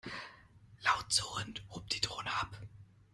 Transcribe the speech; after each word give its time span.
Laut 0.83 1.09
surrend 1.13 1.61
hob 1.69 1.87
die 1.89 2.01
Drohne 2.01 2.33
ab. 2.35 2.59